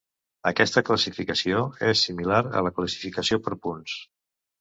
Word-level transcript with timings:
Aquesta 0.51 0.81
classificació 0.85 1.59
és 1.89 2.01
similar 2.07 2.39
a 2.47 2.63
la 2.69 2.73
classificació 2.79 3.39
per 3.49 3.55
punts. 3.67 3.95